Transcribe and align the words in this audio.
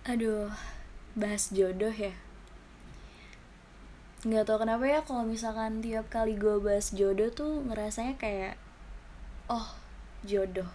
Aduh, 0.00 0.48
bahas 1.12 1.52
jodoh 1.52 1.92
ya. 1.92 2.16
Nggak 4.24 4.48
tau 4.48 4.56
kenapa 4.56 4.88
ya 4.88 5.04
kalau 5.04 5.28
misalkan 5.28 5.84
tiap 5.84 6.08
kali 6.08 6.40
gue 6.40 6.56
bahas 6.56 6.88
jodoh 6.96 7.28
tuh 7.28 7.60
ngerasanya 7.68 8.16
kayak, 8.16 8.56
oh 9.52 9.76
jodoh. 10.24 10.72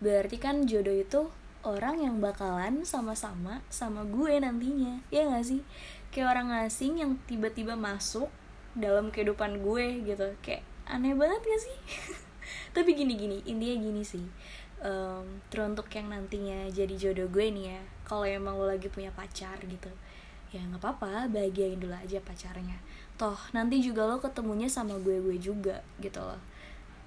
Berarti 0.00 0.40
kan 0.40 0.64
jodoh 0.64 0.96
itu 0.96 1.28
orang 1.68 2.00
yang 2.00 2.16
bakalan 2.16 2.80
sama-sama 2.88 3.60
sama 3.68 4.08
gue 4.08 4.40
nantinya. 4.40 5.04
Ya 5.12 5.28
gak 5.28 5.44
sih? 5.44 5.60
Kayak 6.08 6.40
orang 6.40 6.64
asing 6.64 6.96
yang 6.96 7.20
tiba-tiba 7.28 7.76
masuk 7.76 8.32
dalam 8.72 9.12
kehidupan 9.12 9.60
gue 9.60 10.00
gitu. 10.00 10.32
Kayak 10.40 10.64
aneh 10.88 11.12
banget 11.12 11.44
gak 11.44 11.60
sih? 11.60 11.76
Tapi 12.76 12.96
gini-gini, 12.96 13.44
intinya 13.44 13.76
gini 13.84 14.00
sih 14.00 14.24
um, 14.82 15.40
teruntuk 15.52 15.88
yang 15.92 16.10
nantinya 16.10 16.68
jadi 16.72 16.94
jodoh 16.96 17.28
gue 17.30 17.46
nih 17.52 17.76
ya. 17.76 17.80
Kalau 18.06 18.24
emang 18.26 18.56
lo 18.58 18.68
lagi 18.68 18.88
punya 18.90 19.12
pacar 19.12 19.58
gitu 19.64 19.90
ya 20.54 20.62
nggak 20.62 20.78
apa-apa 20.78 21.26
bahagiain 21.28 21.76
dulu 21.76 21.92
aja 21.92 22.22
pacarnya. 22.22 22.78
Toh 23.18 23.36
nanti 23.52 23.82
juga 23.82 24.06
lo 24.06 24.22
ketemunya 24.22 24.70
sama 24.70 24.96
gue 25.02 25.18
gue 25.20 25.36
juga 25.36 25.82
gitu 25.98 26.22
loh. 26.22 26.40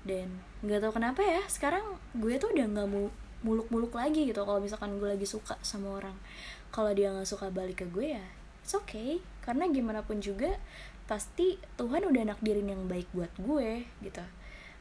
Dan 0.03 0.43
nggak 0.61 0.79
tau 0.83 0.91
kenapa 0.93 1.23
ya 1.23 1.41
sekarang 1.47 1.97
gue 2.15 2.35
tuh 2.37 2.51
udah 2.51 2.67
nggak 2.67 2.87
mau 2.89 3.07
muluk-muluk 3.39 3.95
lagi 3.95 4.27
gitu 4.27 4.43
kalau 4.43 4.59
misalkan 4.59 4.99
gue 4.99 5.07
lagi 5.07 5.25
suka 5.25 5.55
sama 5.63 5.97
orang. 5.97 6.15
Kalau 6.69 6.91
dia 6.93 7.09
nggak 7.09 7.25
suka 7.25 7.49
balik 7.49 7.81
ke 7.81 7.87
gue 7.89 8.19
ya 8.19 8.25
it's 8.69 8.77
okay. 8.77 9.17
Karena 9.41 9.65
gimana 9.65 10.05
pun 10.05 10.21
juga 10.21 10.59
pasti 11.09 11.57
Tuhan 11.73 12.05
udah 12.05 12.21
nakdirin 12.29 12.69
yang 12.69 12.85
baik 12.85 13.09
buat 13.17 13.33
gue 13.41 13.81
gitu 14.05 14.21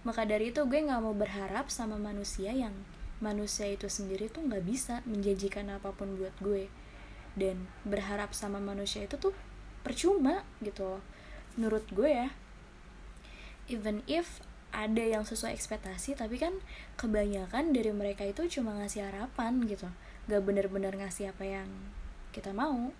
maka 0.09 0.25
dari 0.25 0.49
itu 0.49 0.65
gue 0.65 0.81
gak 0.89 1.05
mau 1.05 1.13
berharap 1.13 1.69
sama 1.69 2.01
manusia 2.01 2.49
yang 2.49 2.73
manusia 3.21 3.69
itu 3.69 3.93
sendiri 3.93 4.33
tuh 4.33 4.41
gak 4.49 4.65
bisa 4.65 5.05
menjanjikan 5.05 5.69
apa 5.69 5.93
pun 5.93 6.17
buat 6.17 6.33
gue. 6.41 6.73
Dan 7.37 7.69
berharap 7.85 8.33
sama 8.33 8.57
manusia 8.57 9.05
itu 9.05 9.21
tuh 9.21 9.37
percuma 9.85 10.49
gitu 10.65 10.97
loh. 10.97 11.03
Menurut 11.61 11.85
gue 11.93 12.09
ya. 12.09 12.33
Even 13.69 14.01
if 14.09 14.41
ada 14.73 15.01
yang 15.01 15.25
sesuai 15.25 15.57
ekspektasi 15.57 16.17
tapi 16.17 16.37
kan 16.37 16.53
kebanyakan 17.01 17.73
dari 17.73 17.93
mereka 17.93 18.25
itu 18.25 18.61
cuma 18.61 18.77
ngasih 18.81 19.09
harapan 19.09 19.65
gitu 19.65 19.89
gak 20.29 20.45
bener-bener 20.45 20.93
ngasih 20.93 21.33
apa 21.33 21.45
yang 21.45 21.69
kita 22.37 22.53
mau 22.53 22.93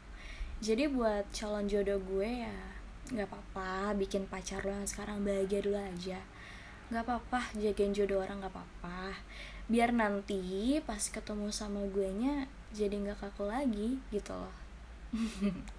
jadi 0.65 0.89
buat 0.89 1.29
calon 1.29 1.69
jodoh 1.69 2.01
gue 2.01 2.49
ya 2.49 2.57
gak 3.13 3.29
apa-apa 3.29 3.97
bikin 4.01 4.25
pacar 4.25 4.65
lo 4.65 4.73
yang 4.73 4.89
sekarang 4.89 5.21
bahagia 5.21 5.61
dulu 5.61 5.77
aja 5.77 6.21
nggak 6.89 7.05
apa-apa 7.05 7.41
jagain 7.57 7.93
jodoh 7.93 8.25
orang 8.25 8.41
nggak 8.41 8.53
apa-apa. 8.53 9.17
Biar 9.69 9.93
nanti 9.93 10.81
pas 10.85 11.01
ketemu 11.01 11.53
sama 11.53 11.85
gue 11.93 12.09
nya 12.17 12.49
jadi 12.73 13.01
nggak 13.01 13.21
kaku 13.25 13.49
lagi 13.49 13.97
gitu 14.13 14.37
loh 14.37 14.53